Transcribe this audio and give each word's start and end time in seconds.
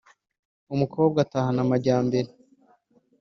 Umukobwa 0.73 1.17
atahana 1.25 1.59
amajyambere 1.65 2.29